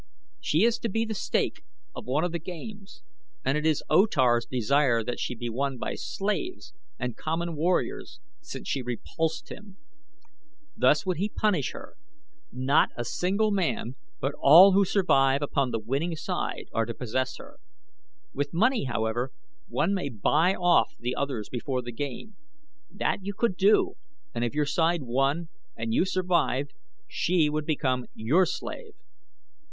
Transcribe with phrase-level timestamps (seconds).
[0.39, 1.61] She is to be the stake
[1.93, 3.03] of one of the games
[3.45, 8.19] and it is O Tar's desire that she be won by slaves and common warriors,
[8.41, 9.77] since she repulsed him.
[10.75, 11.97] Thus would he punish her.
[12.51, 17.37] Not a single man, but all who survive upon the winning side are to possess
[17.37, 17.59] her.
[18.33, 19.29] With money, however,
[19.67, 22.37] one may buy off the others before the game.
[22.89, 23.97] That you could do,
[24.33, 26.73] and if your side won and you survived
[27.07, 28.93] she would become your slave."